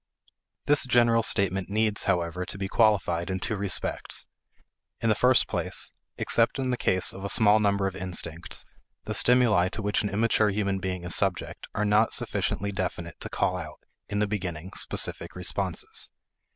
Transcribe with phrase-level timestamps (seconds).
[0.65, 4.25] This general statement needs, however, to be qualified in two respects.
[4.99, 8.65] In the first place, except in the case of a small number of instincts,
[9.03, 13.29] the stimuli to which an immature human being is subject are not sufficiently definite to
[13.29, 16.09] call out, in the beginning, specific responses.